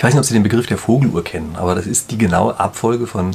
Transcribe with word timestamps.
Ich 0.00 0.04
weiß 0.04 0.14
nicht, 0.14 0.20
ob 0.20 0.24
Sie 0.24 0.32
den 0.32 0.42
Begriff 0.42 0.66
der 0.66 0.78
Vogeluhr 0.78 1.22
kennen, 1.22 1.56
aber 1.56 1.74
das 1.74 1.86
ist 1.86 2.10
die 2.10 2.16
genaue 2.16 2.58
Abfolge 2.58 3.06
von 3.06 3.32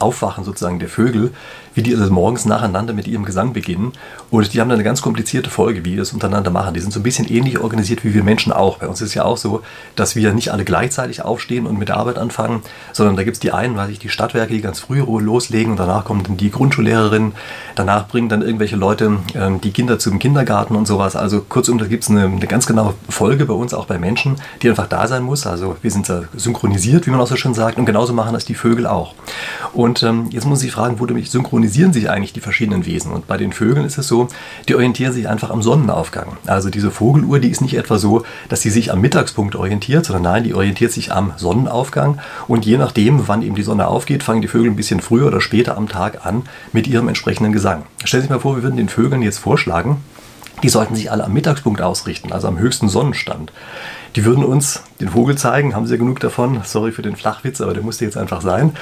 Aufwachen 0.00 0.44
sozusagen 0.44 0.78
der 0.78 0.88
Vögel, 0.88 1.32
wie 1.74 1.82
die 1.82 1.94
also 1.94 2.12
morgens 2.12 2.44
nacheinander 2.44 2.92
mit 2.92 3.06
ihrem 3.06 3.24
Gesang 3.24 3.52
beginnen. 3.52 3.92
Und 4.30 4.52
die 4.52 4.60
haben 4.60 4.68
dann 4.68 4.78
eine 4.78 4.84
ganz 4.84 5.02
komplizierte 5.02 5.50
Folge, 5.50 5.84
wie 5.84 5.90
die 5.90 5.96
das 5.96 6.12
untereinander 6.12 6.50
machen. 6.50 6.74
Die 6.74 6.80
sind 6.80 6.92
so 6.92 7.00
ein 7.00 7.02
bisschen 7.02 7.30
ähnlich 7.30 7.58
organisiert 7.58 8.04
wie 8.04 8.14
wir 8.14 8.24
Menschen 8.24 8.52
auch. 8.52 8.78
Bei 8.78 8.88
uns 8.88 9.00
ist 9.00 9.08
es 9.08 9.14
ja 9.14 9.24
auch 9.24 9.36
so, 9.36 9.62
dass 9.96 10.16
wir 10.16 10.32
nicht 10.32 10.52
alle 10.52 10.64
gleichzeitig 10.64 11.22
aufstehen 11.22 11.66
und 11.66 11.78
mit 11.78 11.88
der 11.88 11.96
Arbeit 11.96 12.18
anfangen, 12.18 12.62
sondern 12.92 13.16
da 13.16 13.22
gibt 13.22 13.36
es 13.36 13.40
die 13.40 13.52
einen, 13.52 13.76
weiß 13.76 13.90
ich, 13.90 13.98
die 13.98 14.08
Stadtwerke, 14.08 14.52
die 14.52 14.60
ganz 14.60 14.80
früh 14.80 15.00
loslegen 15.00 15.72
und 15.72 15.78
danach 15.78 16.04
kommen 16.04 16.22
dann 16.22 16.36
die 16.36 16.50
Grundschullehrerin, 16.50 17.32
danach 17.74 18.08
bringen 18.08 18.28
dann 18.28 18.42
irgendwelche 18.42 18.76
Leute 18.76 19.18
äh, 19.34 19.50
die 19.62 19.70
Kinder 19.72 19.98
zum 19.98 20.18
Kindergarten 20.18 20.76
und 20.76 20.86
sowas. 20.86 21.16
Also 21.16 21.40
kurzum, 21.40 21.78
da 21.78 21.86
gibt 21.86 22.04
es 22.04 22.10
eine, 22.10 22.24
eine 22.24 22.46
ganz 22.46 22.66
genaue 22.66 22.94
Folge 23.08 23.46
bei 23.46 23.54
uns 23.54 23.74
auch 23.74 23.86
bei 23.86 23.98
Menschen, 23.98 24.36
die 24.62 24.70
einfach 24.70 24.86
da 24.86 25.06
sein 25.06 25.22
muss. 25.22 25.46
Also 25.46 25.76
wir 25.82 25.90
sind 25.90 26.10
synchronisiert, 26.36 27.06
wie 27.06 27.10
man 27.10 27.20
auch 27.20 27.26
so 27.26 27.36
schön 27.36 27.54
sagt, 27.54 27.78
und 27.78 27.86
genauso 27.86 28.12
machen 28.12 28.32
das 28.32 28.44
die 28.44 28.54
Vögel 28.54 28.86
auch. 28.86 29.14
Und 29.72 29.89
ähm, 30.02 30.28
jetzt 30.30 30.46
muss 30.46 30.62
ich 30.62 30.72
fragen, 30.72 30.98
wo 30.98 31.06
synchronisiert 31.06 31.30
synchronisieren 31.30 31.92
sich 31.92 32.10
eigentlich 32.10 32.32
die 32.32 32.40
verschiedenen 32.40 32.86
Wesen. 32.86 33.12
Und 33.12 33.26
bei 33.26 33.36
den 33.36 33.52
Vögeln 33.52 33.84
ist 33.84 33.98
es 33.98 34.08
so, 34.08 34.28
die 34.68 34.74
orientieren 34.74 35.12
sich 35.12 35.28
einfach 35.28 35.50
am 35.50 35.62
Sonnenaufgang. 35.62 36.36
Also 36.46 36.70
diese 36.70 36.90
Vogeluhr, 36.90 37.38
die 37.38 37.50
ist 37.50 37.60
nicht 37.60 37.74
etwa 37.74 37.98
so, 37.98 38.24
dass 38.48 38.62
sie 38.62 38.70
sich 38.70 38.92
am 38.92 39.00
Mittagspunkt 39.00 39.56
orientiert, 39.56 40.06
sondern 40.06 40.22
nein, 40.22 40.44
die 40.44 40.54
orientiert 40.54 40.92
sich 40.92 41.12
am 41.12 41.32
Sonnenaufgang. 41.36 42.18
Und 42.48 42.64
je 42.66 42.78
nachdem, 42.78 43.28
wann 43.28 43.42
eben 43.42 43.54
die 43.54 43.62
Sonne 43.62 43.88
aufgeht, 43.88 44.22
fangen 44.22 44.42
die 44.42 44.48
Vögel 44.48 44.70
ein 44.70 44.76
bisschen 44.76 45.00
früher 45.00 45.26
oder 45.26 45.40
später 45.40 45.76
am 45.76 45.88
Tag 45.88 46.24
an 46.24 46.42
mit 46.72 46.86
ihrem 46.86 47.08
entsprechenden 47.08 47.52
Gesang. 47.52 47.82
Stell 48.04 48.20
sich 48.20 48.30
mal 48.30 48.40
vor, 48.40 48.56
wir 48.56 48.62
würden 48.62 48.76
den 48.76 48.88
Vögeln 48.88 49.22
jetzt 49.22 49.38
vorschlagen, 49.38 49.98
die 50.62 50.68
sollten 50.68 50.94
sich 50.94 51.10
alle 51.10 51.24
am 51.24 51.32
Mittagspunkt 51.32 51.80
ausrichten, 51.80 52.32
also 52.32 52.48
am 52.48 52.58
höchsten 52.58 52.88
Sonnenstand. 52.88 53.52
Die 54.16 54.24
würden 54.24 54.44
uns 54.44 54.82
den 55.00 55.10
Vogel 55.10 55.36
zeigen, 55.36 55.74
haben 55.74 55.86
sie 55.86 55.94
ja 55.94 55.98
genug 55.98 56.18
davon. 56.18 56.60
Sorry 56.64 56.90
für 56.90 57.02
den 57.02 57.14
Flachwitz, 57.14 57.60
aber 57.60 57.74
der 57.74 57.82
musste 57.82 58.04
jetzt 58.04 58.16
einfach 58.16 58.42
sein. 58.42 58.72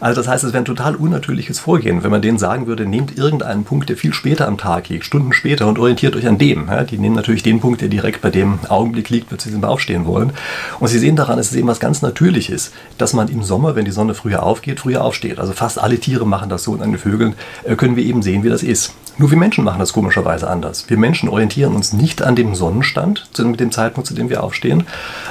Also 0.00 0.20
das 0.20 0.28
heißt, 0.28 0.42
es 0.42 0.52
wäre 0.52 0.62
ein 0.62 0.66
total 0.66 0.96
unnatürliches 0.96 1.60
Vorgehen, 1.60 2.02
wenn 2.02 2.10
man 2.10 2.20
denen 2.20 2.38
sagen 2.38 2.66
würde, 2.66 2.84
nehmt 2.84 3.16
irgendeinen 3.16 3.62
Punkt, 3.62 3.88
der 3.88 3.96
viel 3.96 4.12
später 4.12 4.48
am 4.48 4.58
Tag 4.58 4.88
liegt, 4.88 5.04
Stunden 5.04 5.32
später 5.32 5.68
und 5.68 5.78
orientiert 5.78 6.16
euch 6.16 6.26
an 6.26 6.36
dem. 6.36 6.68
Die 6.90 6.98
nehmen 6.98 7.14
natürlich 7.14 7.44
den 7.44 7.60
Punkt, 7.60 7.80
der 7.80 7.88
direkt 7.88 8.22
bei 8.22 8.30
dem 8.30 8.58
Augenblick 8.68 9.08
liegt, 9.08 9.30
wo 9.32 9.36
sie 9.38 9.62
aufstehen 9.62 10.04
wollen. 10.04 10.32
Und 10.80 10.88
sie 10.88 10.98
sehen 10.98 11.14
daran, 11.14 11.38
es 11.38 11.52
ist 11.52 11.56
eben 11.56 11.68
was 11.68 11.78
ganz 11.78 12.02
Natürliches, 12.02 12.72
dass 12.98 13.12
man 13.12 13.28
im 13.28 13.44
Sommer, 13.44 13.76
wenn 13.76 13.84
die 13.84 13.92
Sonne 13.92 14.14
früher 14.14 14.42
aufgeht, 14.42 14.80
früher 14.80 15.04
aufsteht. 15.04 15.38
Also 15.38 15.52
fast 15.52 15.80
alle 15.80 15.98
Tiere 15.98 16.26
machen 16.26 16.48
das 16.48 16.64
so 16.64 16.72
und 16.72 16.82
an 16.82 16.90
den 16.90 16.98
Vögeln 16.98 17.34
äh, 17.62 17.76
können 17.76 17.94
wir 17.94 18.04
eben 18.04 18.22
sehen, 18.22 18.42
wie 18.42 18.48
das 18.48 18.64
ist. 18.64 18.94
Nur 19.18 19.30
wir 19.30 19.38
Menschen 19.38 19.64
machen 19.64 19.78
das 19.78 19.92
komischerweise 19.92 20.48
anders. 20.48 20.88
Wir 20.88 20.96
Menschen 20.96 21.28
orientieren 21.28 21.74
uns 21.74 21.92
nicht 21.92 22.22
an 22.22 22.34
dem 22.34 22.54
Sonnenstand, 22.54 23.28
mit 23.38 23.60
dem 23.60 23.70
Zeitpunkt, 23.70 24.06
zu 24.08 24.14
dem 24.14 24.30
wir 24.30 24.42
aufstehen, 24.42 24.84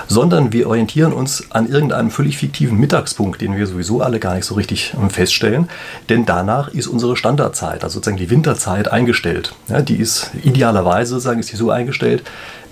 sondern 0.08 0.54
wir 0.54 0.68
orientieren 0.68 1.14
uns 1.14 1.52
an 1.52 1.68
irgendeinem 1.68 2.12
völlig 2.12 2.38
fiktiven 2.38 2.80
Mittagspunkt, 2.80 3.42
den 3.42 3.56
wir 3.58 3.66
sowieso 3.66 4.02
alle 4.02 4.20
gar 4.20 4.36
nicht 4.36 4.46
so 4.46 4.56
richtig 4.56 4.94
ähm, 5.00 5.09
feststellen. 5.09 5.70
Denn 6.09 6.26
danach 6.26 6.68
ist 6.70 6.88
unsere 6.88 7.18
Standardzeit, 7.18 7.84
also 7.84 7.96
sozusagen 7.96 8.18
die 8.18 8.30
Winterzeit, 8.30 8.92
eingestellt. 8.92 9.54
Ja, 9.68 9.82
die 9.82 9.96
ist 9.96 10.32
idealerweise 10.44 11.12
sozusagen 11.12 11.40
ist 11.40 11.52
die 11.52 11.58
so 11.58 11.72
eingestellt, 11.72 12.24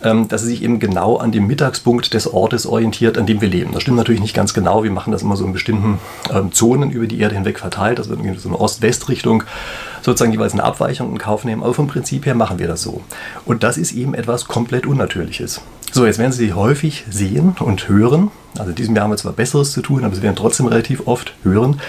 dass 0.02 0.42
sie 0.42 0.50
sich 0.50 0.64
eben 0.64 0.80
genau 0.80 1.18
an 1.18 1.32
dem 1.32 1.48
Mittagspunkt 1.48 2.14
des 2.14 2.32
Ortes 2.32 2.66
orientiert, 2.66 3.18
an 3.18 3.26
dem 3.26 3.42
wir 3.42 3.50
leben. 3.50 3.72
Das 3.74 3.82
stimmt 3.82 3.98
natürlich 3.98 4.22
nicht 4.22 4.34
ganz 4.34 4.54
genau. 4.54 4.84
Wir 4.84 4.92
machen 4.92 5.12
das 5.12 5.24
immer 5.24 5.36
so 5.36 5.46
in 5.46 5.54
bestimmten 5.54 6.00
ähm, 6.34 6.52
Zonen 6.52 6.92
über 6.92 7.08
die 7.08 7.20
Erde 7.20 7.36
hinweg 7.36 7.60
verteilt. 7.60 8.00
Das 8.00 8.10
wird 8.10 8.20
so 8.40 8.50
eine 8.50 8.60
Ost-West-Richtung 8.60 9.44
sozusagen 10.02 10.32
jeweils 10.32 10.54
eine 10.54 10.64
Abweichung 10.64 11.12
in 11.12 11.18
Kauf 11.18 11.44
nehmen. 11.44 11.64
Aber 11.64 11.74
vom 11.74 11.88
Prinzip 11.88 12.26
her 12.26 12.36
machen 12.36 12.60
wir 12.60 12.68
das 12.68 12.82
so. 12.82 13.02
Und 13.46 13.64
das 13.64 13.78
ist 13.78 13.92
eben 13.92 14.14
etwas 14.14 14.46
komplett 14.46 14.86
Unnatürliches. 14.86 15.62
So, 15.92 16.06
jetzt 16.06 16.20
werden 16.20 16.32
Sie 16.32 16.54
häufig 16.54 17.06
sehen 17.10 17.56
und 17.60 17.90
hören, 17.90 18.30
also 18.58 18.70
in 18.70 18.76
diesem 18.76 18.96
Jahr 18.96 19.06
haben 19.06 19.12
wir 19.12 19.18
zwar 19.18 19.34
Besseres 19.34 19.72
zu 19.72 19.82
tun, 19.82 20.06
aber 20.06 20.16
Sie 20.16 20.22
werden 20.22 20.36
trotzdem 20.36 20.68
relativ 20.68 21.08
oft 21.08 21.34
hören, 21.44 21.82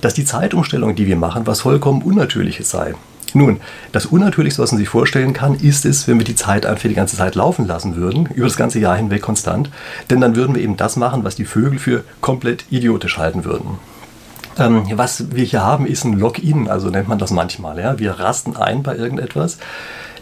dass 0.00 0.14
die 0.14 0.24
Zeitumstellung, 0.24 0.94
die 0.94 1.06
wir 1.06 1.16
machen, 1.16 1.46
was 1.46 1.60
vollkommen 1.60 2.02
Unnatürliches 2.02 2.70
sei. 2.70 2.94
Nun, 3.34 3.60
das 3.90 4.06
Unnatürlichste, 4.06 4.62
was 4.62 4.70
man 4.70 4.78
sich 4.78 4.88
vorstellen 4.88 5.32
kann, 5.32 5.54
ist 5.54 5.84
es, 5.84 6.06
wenn 6.06 6.18
wir 6.18 6.24
die 6.24 6.36
Zeit 6.36 6.66
einfach 6.66 6.88
die 6.88 6.94
ganze 6.94 7.16
Zeit 7.16 7.34
laufen 7.34 7.66
lassen 7.66 7.96
würden, 7.96 8.26
über 8.34 8.46
das 8.46 8.56
ganze 8.56 8.78
Jahr 8.78 8.96
hinweg 8.96 9.22
konstant. 9.22 9.70
Denn 10.08 10.20
dann 10.20 10.36
würden 10.36 10.54
wir 10.54 10.62
eben 10.62 10.76
das 10.76 10.96
machen, 10.96 11.24
was 11.24 11.34
die 11.34 11.44
Vögel 11.44 11.78
für 11.78 12.04
komplett 12.20 12.64
idiotisch 12.70 13.18
halten 13.18 13.44
würden. 13.44 13.78
Ähm, 14.56 14.84
was 14.94 15.34
wir 15.34 15.44
hier 15.44 15.64
haben, 15.64 15.86
ist 15.86 16.04
ein 16.04 16.18
Login, 16.18 16.68
also 16.68 16.88
nennt 16.88 17.08
man 17.08 17.18
das 17.18 17.32
manchmal. 17.32 17.78
Ja? 17.80 17.98
Wir 17.98 18.12
rasten 18.12 18.56
ein 18.56 18.84
bei 18.84 18.96
irgendetwas. 18.96 19.58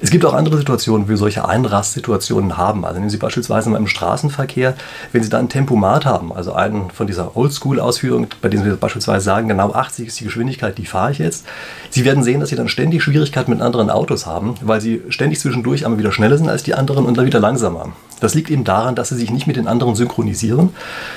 Es 0.05 0.11
gibt 0.11 0.25
auch 0.25 0.35
andere 0.35 0.59
Situationen, 0.59 1.07
wo 1.07 1.11
wir 1.11 1.17
solche 1.17 1.49
Einrastsituationen 1.49 2.57
haben. 2.57 2.85
Also 2.85 2.99
nehmen 2.99 3.09
Sie 3.09 3.19
beispielsweise 3.19 3.71
mal 3.71 3.79
im 3.79 3.87
Straßenverkehr, 3.87 4.75
wenn 5.13 5.23
Sie 5.23 5.29
da 5.29 5.39
ein 5.39 5.49
Tempomat 5.49 6.05
haben, 6.05 6.33
also 6.33 6.55
einen 6.55 6.91
von 6.91 7.07
dieser 7.07 7.37
Oldschool-Ausführung, 7.37 8.27
bei 8.41 8.49
dem 8.49 8.65
Sie 8.65 8.77
beispielsweise 8.77 9.25
sagen, 9.25 9.47
genau 9.47 9.73
80 9.73 10.09
ist 10.09 10.19
die 10.19 10.25
Geschwindigkeit, 10.25 10.77
die 10.77 10.87
fahre 10.87 11.13
ich 11.13 11.19
jetzt. 11.19 11.47
Sie 11.91 12.05
werden 12.05 12.25
sehen, 12.25 12.41
dass 12.41 12.49
Sie 12.49 12.57
dann 12.57 12.67
ständig 12.67 13.05
Schwierigkeiten 13.05 13.53
mit 13.53 13.61
anderen 13.61 13.91
Autos 13.91 14.27
haben, 14.27 14.57
weil 14.61 14.81
Sie 14.81 15.03
ständig 15.09 15.39
zwischendurch 15.39 15.85
einmal 15.85 16.01
wieder 16.01 16.11
schneller 16.11 16.37
sind 16.37 16.49
als 16.49 16.65
die 16.65 16.75
anderen 16.75 17.07
und 17.07 17.17
dann 17.17 17.27
wieder 17.27 17.39
langsamer. 17.39 17.93
Das 18.23 18.35
liegt 18.35 18.51
eben 18.51 18.63
daran, 18.63 18.95
dass 18.95 19.09
sie 19.09 19.17
sich 19.17 19.33
nicht 19.33 19.49
mit 19.49 19.57
den 19.57 19.67
anderen 19.67 19.97
synchronisieren, 19.97 20.71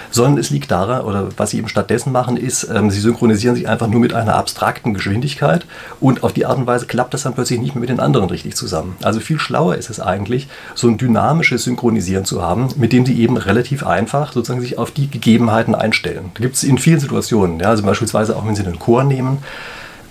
sondern 0.09 0.39
es 0.39 0.49
liegt 0.49 0.71
daran, 0.71 1.01
oder 1.01 1.29
was 1.37 1.51
sie 1.51 1.59
eben 1.59 1.67
stattdessen 1.67 2.11
machen, 2.11 2.35
ist, 2.35 2.67
ähm, 2.73 2.89
sie 2.89 2.99
synchronisieren 2.99 3.55
sich 3.55 3.67
einfach 3.67 3.87
nur 3.87 3.99
mit 3.99 4.15
einer 4.15 4.33
abstrakten 4.33 4.95
Geschwindigkeit 4.95 5.67
und 5.99 6.23
auf 6.23 6.33
die 6.33 6.47
Art 6.47 6.57
und 6.57 6.65
Weise 6.65 6.87
klappt 6.87 7.13
das 7.13 7.21
dann 7.21 7.35
plötzlich 7.35 7.59
nicht 7.59 7.75
mehr 7.75 7.81
mit 7.81 7.89
den 7.89 7.99
anderen 7.99 8.27
richtig 8.27 8.55
zusammen. 8.55 8.74
Also 9.03 9.19
viel 9.19 9.39
schlauer 9.39 9.75
ist 9.75 9.89
es 9.89 9.99
eigentlich, 9.99 10.47
so 10.73 10.87
ein 10.87 10.97
dynamisches 10.97 11.63
Synchronisieren 11.63 12.25
zu 12.25 12.41
haben, 12.41 12.69
mit 12.77 12.93
dem 12.93 13.05
sie 13.05 13.19
eben 13.19 13.37
relativ 13.37 13.85
einfach 13.85 14.33
sozusagen 14.33 14.61
sich 14.61 14.77
auf 14.77 14.91
die 14.91 15.09
Gegebenheiten 15.09 15.75
einstellen. 15.75 16.31
Da 16.33 16.41
gibt 16.41 16.55
es 16.55 16.63
in 16.63 16.77
vielen 16.77 16.99
Situationen, 16.99 17.59
ja, 17.59 17.69
also 17.69 17.83
beispielsweise 17.83 18.35
auch 18.35 18.45
wenn 18.45 18.55
Sie 18.55 18.65
einen 18.65 18.79
Chor 18.79 19.03
nehmen, 19.03 19.39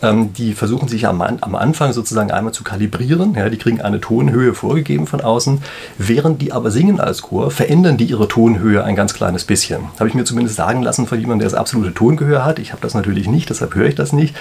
die 0.02 0.52
versuchen 0.52 0.88
sich 0.88 1.06
am, 1.06 1.22
am, 1.22 1.54
Anfang 1.54 1.92
sozusagen 1.92 2.30
einmal 2.30 2.52
zu 2.52 2.62
kalibrieren. 2.62 3.34
Ja, 3.34 3.48
die 3.48 3.56
kriegen 3.56 3.80
eine 3.80 4.00
Tonhöhe 4.00 4.54
vorgegeben 4.54 5.06
von 5.06 5.20
außen. 5.22 5.62
Während 5.96 6.42
die 6.42 6.52
aber 6.52 6.70
singen 6.70 7.00
als 7.00 7.22
Chor, 7.22 7.50
verändern 7.50 7.96
die 7.96 8.04
ihre 8.04 8.28
Tonhöhe 8.28 8.84
ein 8.84 8.96
ganz 8.96 9.14
kleines 9.14 9.44
bisschen. 9.44 9.84
Habe 9.98 10.08
ich 10.08 10.14
mir 10.14 10.24
zumindest 10.24 10.56
sagen 10.56 10.82
lassen 10.82 11.06
von 11.06 11.18
jemandem, 11.18 11.40
der 11.40 11.50
das 11.50 11.58
absolute 11.58 11.94
Tongehör 11.94 12.44
hat. 12.44 12.58
Ich 12.58 12.72
habe 12.72 12.82
das 12.82 12.92
natürlich 12.94 13.28
nicht, 13.28 13.48
deshalb 13.48 13.74
höre 13.74 13.86
ich 13.86 13.94
das 13.94 14.12
nicht. 14.12 14.34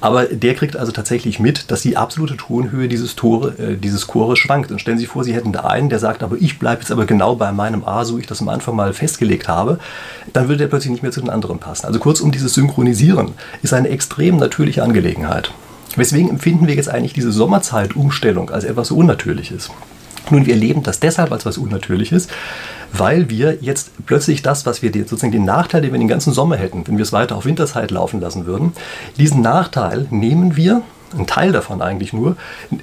Aber 0.00 0.26
der 0.26 0.54
kriegt 0.54 0.76
also 0.76 0.92
tatsächlich 0.92 1.40
mit, 1.40 1.70
dass 1.70 1.82
die 1.82 1.96
absolute 1.96 2.36
Tonhöhe 2.36 2.86
dieses, 2.86 3.16
Tore, 3.16 3.58
äh, 3.58 3.76
dieses 3.76 4.06
Chores 4.06 4.38
schwankt. 4.38 4.70
Und 4.70 4.80
stellen 4.80 4.98
Sie 4.98 5.04
sich 5.04 5.12
vor, 5.12 5.24
Sie 5.24 5.34
hätten 5.34 5.52
da 5.52 5.60
einen, 5.60 5.88
der 5.88 5.98
sagt, 5.98 6.22
aber 6.22 6.36
ich 6.38 6.60
bleibe 6.60 6.82
jetzt 6.82 6.92
aber 6.92 7.06
genau 7.06 7.34
bei 7.34 7.50
meinem 7.50 7.84
A, 7.84 8.04
so 8.04 8.18
ich 8.18 8.26
das 8.26 8.40
am 8.40 8.48
Anfang 8.48 8.76
mal 8.76 8.92
festgelegt 8.92 9.48
habe. 9.48 9.78
Dann 10.32 10.44
würde 10.44 10.58
der 10.58 10.68
plötzlich 10.68 10.92
nicht 10.92 11.02
mehr 11.02 11.12
zu 11.12 11.20
den 11.20 11.30
anderen 11.30 11.58
passen. 11.58 11.86
Also 11.86 11.98
kurzum, 11.98 12.30
dieses 12.30 12.54
Synchronisieren 12.54 13.32
ist 13.62 13.74
eine 13.74 13.88
extrem 13.88 14.36
natürliche 14.36 14.84
Angelegenheit. 14.84 14.97
Angelegenheit. 14.98 15.52
Weswegen 15.96 16.28
empfinden 16.28 16.66
wir 16.66 16.74
jetzt 16.74 16.88
eigentlich 16.88 17.12
diese 17.12 17.32
Sommerzeitumstellung 17.32 18.50
als 18.50 18.64
etwas 18.64 18.90
Unnatürliches? 18.90 19.70
Nun, 20.30 20.44
wir 20.44 20.54
erleben 20.54 20.82
das 20.82 21.00
deshalb 21.00 21.32
als 21.32 21.42
etwas 21.42 21.58
Unnatürliches, 21.58 22.28
weil 22.92 23.30
wir 23.30 23.58
jetzt 23.60 23.90
plötzlich 24.06 24.42
das, 24.42 24.66
was 24.66 24.82
wir 24.82 24.92
sozusagen 24.92 25.32
den 25.32 25.44
Nachteil, 25.44 25.82
den 25.82 25.92
wir 25.92 25.98
den 25.98 26.08
ganzen 26.08 26.32
Sommer 26.32 26.56
hätten, 26.56 26.86
wenn 26.86 26.98
wir 26.98 27.02
es 27.02 27.12
weiter 27.12 27.36
auf 27.36 27.46
Winterzeit 27.46 27.90
laufen 27.90 28.20
lassen 28.20 28.44
würden, 28.44 28.72
diesen 29.18 29.40
Nachteil 29.40 30.06
nehmen 30.10 30.56
wir 30.56 30.82
ein 31.16 31.26
Teil 31.26 31.52
davon 31.52 31.82
eigentlich 31.82 32.12
nur, 32.12 32.36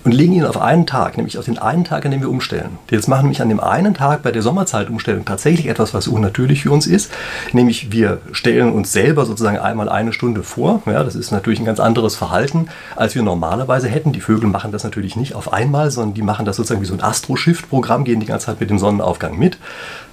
und 0.04 0.12
legen 0.12 0.34
ihn 0.34 0.46
auf 0.46 0.62
einen 0.62 0.86
Tag, 0.86 1.18
nämlich 1.18 1.38
auf 1.38 1.46
den 1.46 1.58
einen 1.58 1.84
Tag, 1.84 2.06
an 2.06 2.12
dem 2.12 2.22
wir 2.22 2.30
umstellen. 2.30 2.78
Jetzt 2.90 3.08
machen 3.08 3.24
nämlich 3.24 3.42
an 3.42 3.50
dem 3.50 3.60
einen 3.60 3.94
Tag 3.94 4.24
bei 4.24 4.32
der 4.32 4.42
Sommerzeitumstellung 4.42 5.26
tatsächlich 5.26 5.68
etwas, 5.68 5.94
was 5.94 6.08
unnatürlich 6.08 6.64
für 6.64 6.72
uns 6.72 6.88
ist, 6.88 7.12
nämlich 7.54 7.92
wir 7.92 8.20
stellen 8.32 8.74
uns 8.74 8.92
selber 8.92 9.26
sozusagen 9.26 9.58
einmal 9.58 9.90
eine 9.90 10.14
Stunde 10.14 10.44
vor. 10.44 10.82
Ja, 10.86 11.04
das 11.04 11.16
ist 11.16 11.32
natürlich 11.32 11.60
ein 11.60 11.66
ganz 11.66 11.80
anderes 11.80 12.16
Verhalten, 12.16 12.68
als 12.96 13.16
wir 13.16 13.24
normalerweise 13.24 13.88
hätten. 13.88 14.14
Die 14.14 14.22
Vögel 14.22 14.50
machen 14.50 14.72
das 14.72 14.84
natürlich 14.84 15.16
nicht 15.16 15.36
auf 15.36 15.54
einmal, 15.54 15.92
sondern 15.92 16.14
die 16.14 16.22
machen 16.22 16.46
das 16.46 16.56
sozusagen 16.56 16.82
wie 16.82 16.86
so 16.86 16.94
ein 16.94 17.04
Astro-Shift-Programm, 17.04 18.04
gehen 18.04 18.20
die 18.20 18.26
ganze 18.26 18.48
Zeit 18.48 18.60
mit 18.60 18.70
dem 18.70 18.80
Sonnenaufgang 18.80 19.38
mit. 19.38 19.58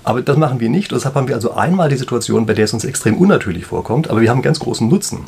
Aber 0.05 0.23
das 0.23 0.37
machen 0.37 0.61
wir 0.61 0.69
nicht. 0.69 0.93
Deshalb 0.93 1.15
haben 1.15 1.29
wir 1.29 1.35
also 1.35 1.55
einmal 1.55 1.89
die 1.89 1.97
Situation, 1.97 2.47
bei 2.47 2.55
der 2.55 2.65
es 2.65 2.73
uns 2.73 2.85
extrem 2.85 3.17
unnatürlich 3.17 3.67
vorkommt, 3.67 4.11
aber 4.11 4.21
wir 4.21 4.31
haben 4.31 4.39
einen 4.39 4.43
ganz 4.43 4.59
großen 4.59 4.89
Nutzen. 4.89 5.21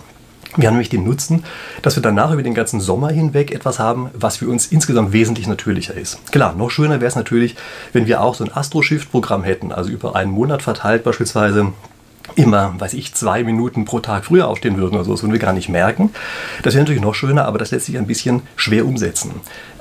Wir 0.57 0.69
haben 0.69 0.75
nämlich 0.75 0.89
den 0.89 1.05
Nutzen, 1.05 1.45
dass 1.83 1.97
wir 1.97 2.03
danach 2.03 2.31
über 2.31 2.43
den 2.43 2.55
ganzen 2.55 2.81
Sommer 2.81 3.11
hinweg 3.11 3.53
etwas 3.53 3.79
haben, 3.79 4.11
was 4.15 4.37
für 4.37 4.49
uns 4.49 4.67
insgesamt 4.67 5.13
wesentlich 5.13 5.47
natürlicher 5.47 5.95
ist. 5.95 6.31
Klar, 6.31 6.55
noch 6.55 6.71
schöner 6.71 7.01
wäre 7.01 7.09
es 7.09 7.17
natürlich, 7.17 7.57
wenn 7.93 8.07
wir 8.07 8.21
auch 8.21 8.35
so 8.35 8.45
ein 8.45 8.53
Astro-Shift-Programm 8.53 9.43
hätten, 9.43 9.73
also 9.73 9.91
über 9.91 10.15
einen 10.15 10.31
Monat 10.31 10.63
verteilt 10.63 11.03
beispielsweise 11.03 11.73
immer, 12.37 12.75
weiß 12.79 12.95
ich, 12.95 13.15
zwei 13.15 13.45
Minuten 13.45 13.85
pro 13.85 14.01
Tag 14.01 14.25
früher 14.25 14.49
aufstehen 14.49 14.77
würden 14.77 14.95
oder 14.95 15.05
so, 15.05 15.13
das 15.13 15.23
würden 15.23 15.33
wir 15.33 15.41
gar 15.41 15.53
nicht 15.53 15.69
merken. 15.69 16.11
Das 16.63 16.75
wäre 16.75 16.83
natürlich 16.83 17.03
noch 17.03 17.15
schöner, 17.15 17.45
aber 17.45 17.59
das 17.59 17.71
lässt 17.71 17.87
sich 17.87 17.99
ein 17.99 18.07
bisschen 18.07 18.43
schwer 18.57 18.87
umsetzen. 18.87 19.33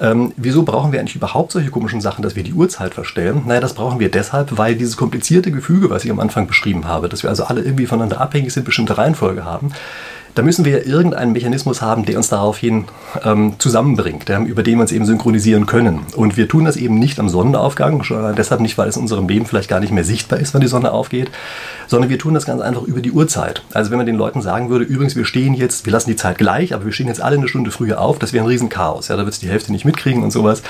Ähm, 0.02 0.34
wieso 0.36 0.64
brauchen 0.64 0.92
wir 0.92 1.00
eigentlich 1.00 1.16
überhaupt 1.16 1.54
solche 1.54 1.72
komischen 1.72 2.02
Sachen, 2.02 2.22
dass 2.22 2.36
wir 2.36 2.44
die 2.44 2.54
Uhrzeit 2.54 2.94
verstellen? 2.94 3.44
Naja, 3.46 3.62
das 3.62 3.74
brauchen 3.74 4.00
wir 4.00 4.12
deshalb, 4.12 4.58
weil 4.58 4.76
dieses 4.76 4.98
komplizierte 4.98 5.52
Gefüge, 5.52 5.90
was 5.90 6.04
ich 6.04 6.12
am 6.12 6.20
Anfang 6.20 6.48
beschrieben 6.48 6.86
habe, 6.86 7.08
dass 7.08 7.24
wir 7.24 7.30
also 7.30 7.46
alle 7.46 7.62
irgendwie 7.62 7.86
voneinander 7.86 8.20
abhängig 8.20 8.54
sind, 8.54 8.66
bestimmte 8.66 8.98
Reihenfolge 8.98 9.46
haben, 9.46 9.72
da 10.36 10.42
müssen 10.42 10.66
wir 10.66 10.86
irgendeinen 10.86 11.32
Mechanismus 11.32 11.82
haben, 11.82 12.06
der 12.06 12.18
uns 12.18 12.30
daraufhin 12.30 12.86
ähm, 13.24 13.54
zusammenbringt, 13.60 14.30
ja, 14.30 14.42
über 14.42 14.64
den 14.64 14.78
wir 14.78 14.82
uns 14.82 14.92
eben 14.92 15.06
synchronisieren 15.06 15.66
können. 15.66 16.02
Und 16.16 16.38
wir 16.38 16.48
tun 16.48 16.66
das 16.66 16.76
eben 16.76 16.98
nicht 16.98 17.20
am 17.20 17.30
Sonnenaufgang, 17.30 18.04
schon 18.04 18.36
deshalb 18.36 18.62
nicht, 18.62 18.78
weil 18.78 18.90
es 18.90 18.96
in 18.96 19.04
unserem 19.04 19.28
Leben 19.28 19.46
vielleicht 19.46 19.70
gar 19.70 19.80
nicht 19.80 19.94
mehr 19.94 20.04
sichtbar 20.04 20.40
ist, 20.40 20.54
wenn 20.54 20.62
die 20.62 20.68
Sonne 20.68 20.92
aufgeht, 20.92 21.30
sondern 21.88 22.10
wir 22.10 22.18
tun 22.18 22.34
das 22.34 22.46
ganz 22.46 22.62
einfach 22.62 22.84
über 22.84 23.02
die 23.02 23.12
Uhrzeit. 23.12 23.64
Also 23.74 23.92
wenn 23.92 23.98
man 23.98 24.08
den 24.08 24.16
Leuten 24.16 24.42
sagen 24.42 24.70
würde, 24.70 24.86
übrigens, 24.86 25.16
wir 25.16 25.26
stehen 25.26 25.54
jetzt, 25.54 25.86
wir 25.86 25.94
lassen 25.94 26.10
die 26.10 26.16
Zeit 26.16 26.38
gleich, 26.38 26.74
aber 26.74 26.86
wir 26.86 26.92
stehen 26.92 27.08
jetzt 27.08 27.22
alle 27.22 27.38
eine 27.38 27.48
Stunde 27.48 27.72
früher 27.72 28.02
auf, 28.02 28.18
das 28.18 28.34
wäre 28.34 28.44
ein 28.44 28.48
Riesenchaos. 28.48 29.10
Ja, 29.10 29.18
da 29.18 29.24
wird 29.24 29.34
es 29.34 29.40
die 29.40 29.50
Hälfte 29.50 29.72
nicht 29.72 29.86
mitkriegen 29.86 30.24
und 30.24 30.32
sowas. 30.32 30.64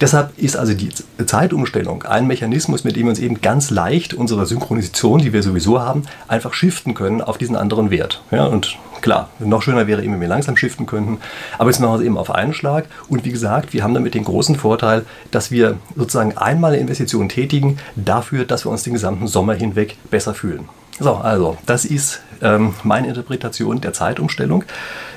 Deshalb 0.00 0.36
ist 0.36 0.56
also 0.56 0.74
die 0.74 0.88
Zeitumstellung 1.24 2.02
ein 2.02 2.26
Mechanismus, 2.26 2.82
mit 2.82 2.96
dem 2.96 3.04
wir 3.04 3.10
uns 3.10 3.20
eben 3.20 3.40
ganz 3.40 3.70
leicht 3.70 4.14
unsere 4.14 4.46
Synchronisation, 4.46 5.20
die 5.20 5.32
wir 5.32 5.42
sowieso 5.42 5.80
haben, 5.80 6.02
einfach 6.26 6.54
shiften 6.54 6.94
können 6.94 7.20
auf 7.20 7.38
diesen 7.38 7.56
anderen 7.56 7.90
Wert. 7.90 8.22
Ja, 8.30 8.46
und 8.46 8.76
Klar, 9.04 9.28
noch 9.38 9.60
schöner 9.60 9.86
wäre 9.86 10.02
eben, 10.02 10.14
wenn 10.14 10.22
wir 10.22 10.28
langsam 10.28 10.56
shiften 10.56 10.86
könnten, 10.86 11.18
aber 11.58 11.68
jetzt 11.68 11.78
machen 11.78 11.92
wir 11.92 11.98
es 11.98 12.06
eben 12.06 12.16
auf 12.16 12.30
einen 12.30 12.54
Schlag. 12.54 12.86
Und 13.06 13.26
wie 13.26 13.32
gesagt, 13.32 13.74
wir 13.74 13.82
haben 13.84 13.92
damit 13.92 14.14
den 14.14 14.24
großen 14.24 14.56
Vorteil, 14.56 15.04
dass 15.30 15.50
wir 15.50 15.76
sozusagen 15.94 16.38
einmal 16.38 16.72
eine 16.72 16.80
Investition 16.80 17.28
tätigen 17.28 17.76
dafür, 17.96 18.46
dass 18.46 18.64
wir 18.64 18.70
uns 18.70 18.82
den 18.82 18.94
gesamten 18.94 19.26
Sommer 19.26 19.52
hinweg 19.52 19.98
besser 20.10 20.32
fühlen. 20.32 20.70
So, 20.98 21.16
also, 21.16 21.58
das 21.66 21.84
ist 21.84 22.22
ähm, 22.40 22.72
meine 22.82 23.08
Interpretation 23.08 23.82
der 23.82 23.92
Zeitumstellung. 23.92 24.64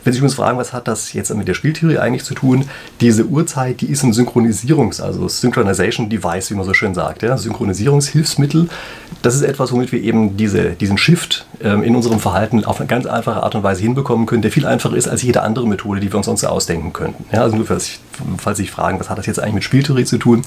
Wenn 0.04 0.12
Sie 0.12 0.22
uns 0.22 0.34
fragen, 0.34 0.57
was 0.57 0.74
hat 0.74 0.89
das 0.89 1.13
jetzt 1.13 1.34
mit 1.34 1.48
der 1.48 1.54
Spieltheorie 1.54 1.98
eigentlich 1.98 2.25
zu 2.25 2.34
tun, 2.34 2.66
diese 3.00 3.25
Uhrzeit, 3.25 3.80
die 3.80 3.88
ist 3.88 4.04
ein 4.04 4.12
Synchronisierungs-, 4.12 5.01
also 5.01 5.30
Synchronization 5.30 6.10
Device, 6.10 6.51
wie 6.51 6.56
man 6.56 6.66
so 6.66 6.74
schön 6.74 6.94
sagt, 6.94 7.24
ja, 7.24 7.38
Synchronisierungshilfsmittel. 7.38 8.68
Das 9.22 9.34
ist 9.34 9.44
etwas, 9.44 9.72
womit 9.72 9.94
wir 9.94 10.04
eben 10.04 10.36
diese, 10.36 10.72
diesen 10.72 10.98
Shift 10.98 11.45
in 11.59 11.95
unserem 11.95 12.19
Verhalten 12.19 12.65
auf 12.65 12.80
eine 12.80 12.88
ganz 12.88 13.06
einfache 13.06 13.42
Art 13.42 13.56
und 13.56 13.63
Weise 13.63 13.81
hinbekommen 13.81 14.25
können, 14.25 14.42
der 14.42 14.51
viel 14.51 14.65
einfacher 14.65 14.95
ist 14.95 15.07
als 15.07 15.24
jede 15.24 15.42
andere 15.42 15.68
Methode, 15.68 16.00
die 16.00 16.12
wir 16.12 16.18
uns 16.18 16.27
sonst 16.27 16.44
ausdenken 16.44 16.94
könnten. 16.94 17.25
Ja, 17.31 17.42
also 17.42 17.56
nur 17.56 17.65
falls, 17.65 18.00
falls 18.38 18.57
Sie 18.57 18.63
sich 18.63 18.71
fragen, 18.71 19.00
was 19.00 19.09
hat 19.09 19.18
das 19.18 19.25
jetzt 19.25 19.39
eigentlich 19.39 19.56
mit 19.56 19.63
Spieltheorie 19.63 20.06
zu 20.06 20.18
tun? 20.18 20.44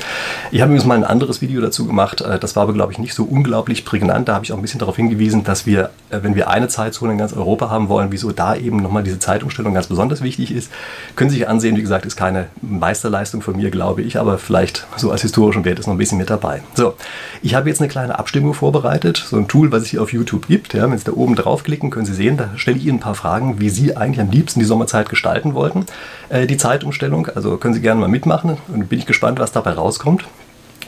Ich 0.51 0.61
habe 0.61 0.71
übrigens 0.71 0.87
mal 0.87 0.95
ein 0.95 1.05
anderes 1.05 1.41
Video 1.41 1.61
dazu 1.61 1.87
gemacht, 1.87 2.21
äh, 2.21 2.39
das 2.39 2.57
war 2.57 2.65
aber, 2.65 2.73
glaube 2.73 2.93
ich, 2.93 2.99
nicht 2.99 3.15
so 3.15 3.25
unglaublich 3.25 3.85
prägnant. 3.85 4.29
Da 4.29 4.35
habe 4.35 4.45
ich 4.45 4.53
auch 4.53 4.57
ein 4.57 4.63
bisschen 4.63 4.79
darauf 4.79 4.97
hingewiesen, 4.97 5.45
dass 5.45 5.67
wir, 5.67 5.91
äh, 6.11 6.21
wenn 6.23 6.35
wir 6.35 6.49
eine 6.49 6.69
Zeitzone 6.69 7.13
in 7.13 7.19
ganz 7.19 7.33
Europa 7.33 7.71
haben 7.71 7.89
wollen, 7.89 8.13
wieso 8.13 8.31
da 8.31 8.55
eben 8.55 8.77
nochmal 8.77 9.03
diese 9.03 9.19
Zeitumstellung 9.19 9.75
ganz 9.75 9.87
besonders 9.87 10.23
wichtig 10.23 10.53
ist. 10.53 10.71
Können 11.17 11.31
Sie 11.31 11.39
sich 11.39 11.49
ansehen, 11.49 11.77
wie 11.77 11.83
gesagt, 11.83 12.07
ist 12.07 12.17
keine 12.17 12.47
Meisterleistung 12.63 13.43
von 13.43 13.57
mir, 13.57 13.71
glaube 13.71 14.03
ich, 14.03 14.19
aber 14.19 14.39
vielleicht 14.39 14.87
so 14.97 15.11
als 15.11 15.23
historischen 15.23 15.65
Wert 15.65 15.79
ist 15.79 15.87
noch 15.87 15.95
ein 15.95 15.99
bisschen 15.99 16.19
mit 16.19 16.31
dabei. 16.31 16.63
So, 16.75 16.95
ich 17.43 17.55
habe 17.55 17.69
jetzt 17.69 17.81
eine 17.81 17.89
kleine 17.89 18.19
Abstimmung 18.19 18.55
vorbereitet, 18.55 19.25
so 19.29 19.37
ein 19.37 19.49
Tool, 19.49 19.73
was 19.73 19.83
es 19.83 19.89
hier 19.89 20.03
auf 20.03 20.13
YouTube 20.13 20.47
gibt. 20.47 20.75
Ja, 20.75 20.91
wenn 20.91 21.00
Sie 21.01 21.07
da 21.07 21.13
oben 21.13 21.35
draufklicken, 21.35 21.91
können 21.91 22.07
Sie 22.07 22.15
sehen, 22.15 22.37
da 22.37 22.51
stelle 22.57 22.77
ich 22.77 22.87
Ihnen 22.87 22.99
ein 22.99 23.01
paar 23.01 23.15
Fragen, 23.15 23.61
wie 23.61 23.71
Sie 23.71 23.97
eigentlich 23.97 24.21
am 24.21 24.31
liebsten 24.31 24.61
die 24.61 24.67
Sommerzeit 24.67 25.09
gestalten 25.09 25.55
wollten, 25.55 25.87
äh, 26.29 26.47
die 26.47 26.57
Zeitumstellung. 26.57 27.27
Also 27.35 27.57
können 27.57 27.75
Sie 27.75 27.81
gerne 27.81 28.01
mal 28.01 28.09
mitmachen 28.09 28.59
und 28.69 28.89
bin 28.89 28.99
ich 28.99 29.07
gespannt, 29.07 29.39
was 29.39 29.53
dabei 29.53 29.73
rauskommt. 29.73 30.25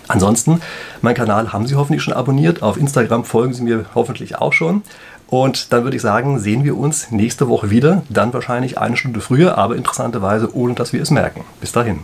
Ansonsten, 0.09 0.61
meinen 1.00 1.14
Kanal 1.14 1.53
haben 1.53 1.67
Sie 1.67 1.75
hoffentlich 1.75 2.03
schon 2.03 2.14
abonniert. 2.14 2.62
Auf 2.62 2.76
Instagram 2.76 3.25
folgen 3.25 3.55
Sie 3.55 3.62
mir 3.62 3.87
hoffentlich 3.94 4.37
auch 4.37 4.53
schon. 4.53 4.82
Und 5.29 5.73
dann 5.73 5.85
würde 5.85 5.97
ich 5.97 6.03
sagen, 6.03 6.38
sehen 6.38 6.64
wir 6.64 6.76
uns 6.76 7.11
nächste 7.11 7.49
Woche 7.49 7.70
wieder. 7.70 8.03
Dann 8.11 8.35
wahrscheinlich 8.35 8.76
eine 8.79 8.97
Stunde 8.97 9.20
früher, 9.20 9.56
aber 9.56 9.76
interessanterweise 9.76 10.55
ohne 10.55 10.75
dass 10.75 10.93
wir 10.93 11.00
es 11.00 11.11
merken. 11.11 11.44
Bis 11.61 11.73
dahin. 11.73 12.00